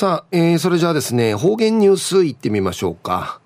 [0.00, 3.42] さあ、えー、それじゃあですね、方言ニュースいってみましょうか。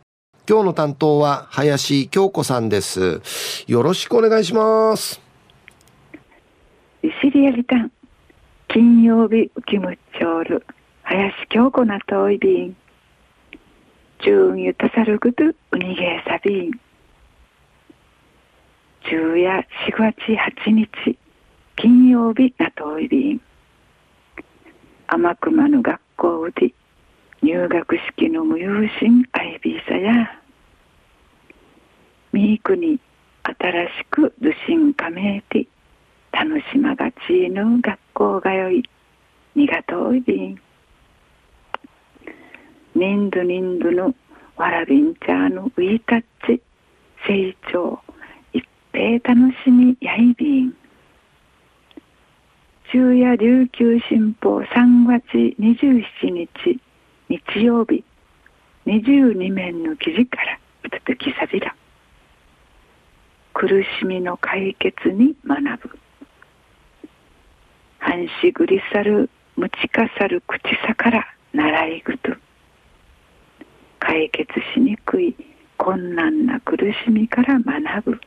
[0.49, 3.21] 今日の担当は林京子さんです。
[3.67, 5.21] よろしくお願いします。
[7.03, 7.91] いしりやりたん。
[8.69, 10.67] 金曜日ウキムチョール。
[11.03, 12.77] 林京子なといびん。
[14.21, 15.43] 中ゆたさるぐと
[15.73, 16.71] うにげさびん。
[19.11, 20.15] 中夜4月
[20.69, 21.19] 8日。
[21.75, 23.41] 金曜日なといびん。
[25.09, 26.73] 天熊の学校で
[27.43, 30.41] 入学式の無有心アイビーサや
[32.33, 32.99] ミークに
[33.43, 35.67] 新しく受信加盟て
[36.33, 38.83] 楽しまがちの学校がよい
[39.55, 40.61] にがといびん。
[42.97, 44.15] ニンドニンドの
[44.57, 46.63] わらびんちゃのウィータッチ
[47.27, 48.01] 成長
[48.53, 50.44] 一平楽しみやいび。
[50.44, 50.44] ん
[52.95, 56.81] 中夜琉球新報3月27日
[57.29, 58.05] 日曜日
[58.87, 61.75] 22面の記事から続きさびら
[63.53, 65.99] 苦しみの解決に学ぶ。
[67.99, 72.31] 半しぐりさるむちかさる口さから習いぐと。
[73.99, 75.35] 解決しにくい
[75.79, 78.21] 困難な苦しみから学ぶ。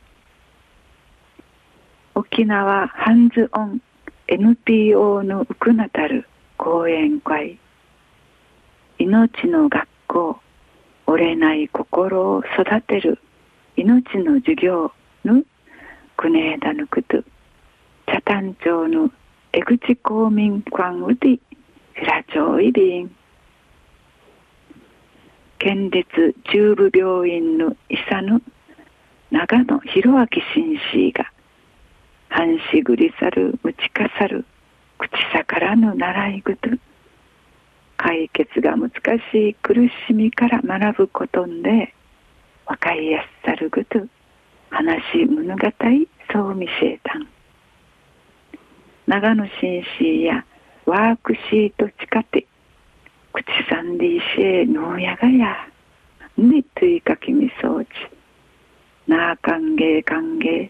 [2.16, 3.82] 沖縄ハンズオン
[4.30, 7.58] NPO のウクナタル講演会。
[9.00, 10.40] 命の学校
[11.06, 13.20] 折れない心を育てる。
[13.78, 14.92] 命の授業
[15.24, 15.44] の
[16.18, 17.24] クネーダヌクト
[18.06, 19.12] 茶谷町の
[19.54, 21.40] 江口公民館ウディ
[21.94, 23.16] フィラ町イビン。
[25.60, 28.42] 県立中部病院の医者の
[29.32, 31.32] 長野博明紳士が
[32.30, 34.46] 半しぐりさる打ちかさる
[34.98, 36.80] 口さからの習い事。
[37.98, 38.92] 解決が難
[39.32, 39.74] しい苦
[40.08, 41.94] しみから学ぶことんで
[42.68, 44.00] 分かりやすさるぐと
[44.70, 45.68] 話物語
[46.32, 47.28] そう見せたん。
[49.08, 50.46] 長野紳士や
[50.86, 52.46] ワークシート近て
[53.34, 55.16] 口さんでいしえのや。
[55.16, 55.56] がや
[56.38, 57.90] にといかきみそうち
[59.08, 60.70] なあ歓迎歓迎。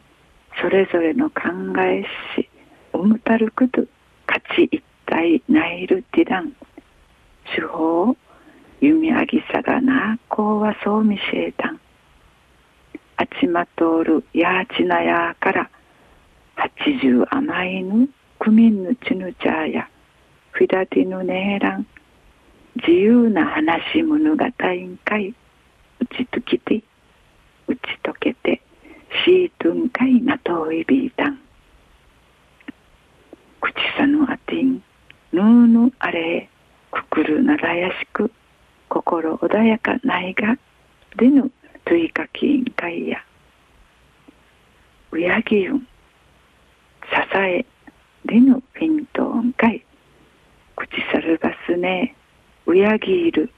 [0.62, 1.41] それぞれの考
[1.81, 2.03] え
[2.35, 2.50] し
[2.94, 3.84] うむたるくと
[4.25, 6.53] 価値一体ないるティダン。
[7.56, 8.16] 手法
[8.81, 11.72] 弓あぎさがなこうはそうみせえた。
[11.72, 11.79] ん
[13.18, 15.69] あちまとおるやちなやから
[16.56, 16.69] 八
[17.01, 19.89] 十甘いぬくみんぬちぬちゃや
[20.51, 21.88] フィダティヌネーラン
[22.75, 25.29] 自由な話物語んかい
[26.00, 26.84] うちときて
[27.68, 28.56] 打ち解けて
[29.25, 31.39] シートンカイナトイビータン。
[33.61, 34.81] 口さぬあてん
[35.31, 36.50] ぬーぬあれ
[36.91, 38.31] くくるならやしく
[38.89, 40.57] 心穏やかないが
[41.17, 41.51] でぬ
[41.85, 43.23] といかきんかいや。
[45.11, 45.88] うやぎゆん
[47.11, 47.66] ささえ
[48.25, 49.83] でぬフィントンかい
[50.75, 52.16] 口さるばすね
[52.66, 53.51] うやぎいる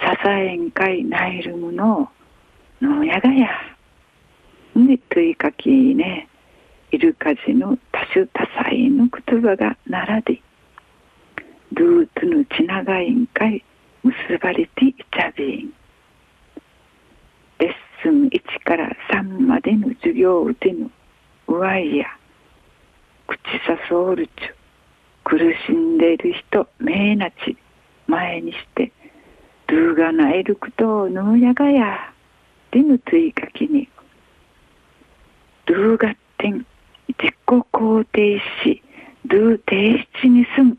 [0.00, 2.08] ささえんかいないるものを、
[2.80, 3.48] のやがや。
[4.78, 6.28] ののやがやでといかきね
[6.92, 10.42] イルカジの多種多彩の言葉が並び
[11.72, 13.64] ルーツのちながいんかい
[14.02, 15.72] 結ばれていちゃびん。
[17.58, 17.72] レッ
[18.02, 20.90] スン1から3までの授業をての
[21.48, 22.06] うわいや
[23.26, 24.54] 口さそうるちゅ
[25.24, 27.56] 苦しんでいる人めいなち
[28.06, 28.92] 前にして
[29.66, 32.12] ルーがなえることをぬうやがや
[32.70, 33.88] でぬついかきに
[35.78, 36.66] ルーガッテン
[37.06, 38.82] 自己肯定し
[39.26, 40.78] ルー定ちにすんむ？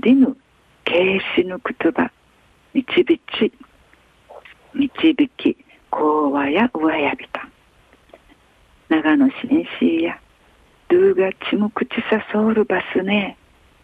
[0.00, 0.36] リヌ
[0.84, 2.10] 形死ぬ言葉。
[2.74, 3.50] みちびち、
[4.74, 5.56] みちびき
[5.88, 7.48] 講話や上やびた。
[8.90, 10.20] 長野紳士や
[10.90, 13.38] ルーがちむくちさそうるばすね。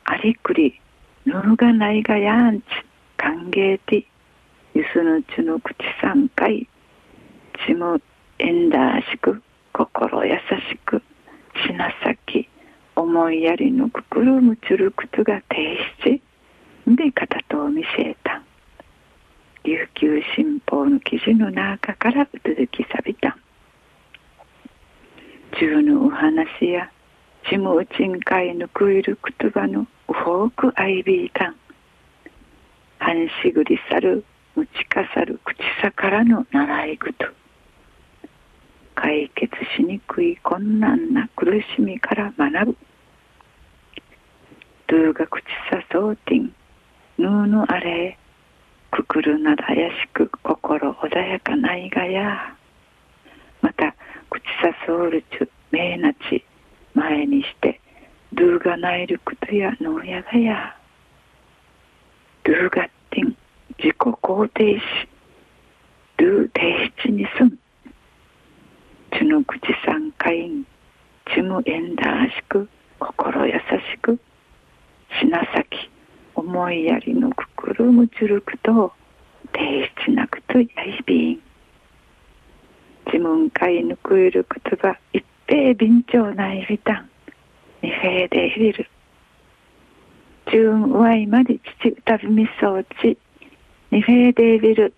[0.04, 0.78] ありくり
[1.24, 2.64] ぬるがないがやんち
[3.16, 4.04] 歓迎て。
[4.74, 6.68] ゆすぬちぬくちさんかい。
[7.66, 8.02] ちむ
[8.38, 9.42] えんだしく。
[9.98, 10.34] 心優
[10.70, 11.02] しく
[11.66, 12.50] 品先
[12.96, 16.20] 思いやりのくくるむちゅるくつが提出。
[16.94, 18.42] で片とを見せた。
[19.64, 23.38] 琉球新報の記事の中から続きさびた。
[25.58, 26.90] 中のお話や
[27.48, 31.48] ちむうちんかいのくいるくつばのうほうくあいびいた。
[31.48, 31.56] ん
[32.98, 34.26] 半しぐりさる
[34.56, 37.26] むちかさる口さからの習いぐと
[38.96, 41.46] 解決しにくい困難な苦
[41.76, 42.76] しみから学ぶ。
[44.88, 46.54] ドゥーガクチサソーティン、
[47.18, 48.18] ぬうぬあれ
[48.90, 52.56] くくるなだやしく心穏やかないがや
[53.60, 53.94] また
[54.30, 56.44] 口さそうるちゅめいなち
[56.94, 57.80] 前にして
[58.32, 60.76] ドゥーガナイルクトやのうやがや
[62.44, 63.36] ドゥーガッティン
[63.78, 64.82] 自己肯定し
[66.16, 67.50] ドゥー提出にすん
[69.12, 70.50] チュヌ口三回
[71.66, 72.68] チュムエンダーしく
[73.00, 74.18] 心優しく
[75.20, 75.90] 品先
[76.36, 78.92] 思いやりのくくるむちゅるくと
[79.52, 81.42] 提出なくとやいびん。
[83.06, 87.10] 自分かいぬくいるくとが一平便長ないびたん
[87.82, 88.88] にへいでいびる。
[90.52, 93.18] 十わいまで父歌びみそうち
[93.90, 94.94] にへいでいびる。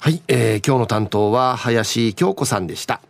[0.00, 3.00] はい、えー、今日の担当は林京子さんでした。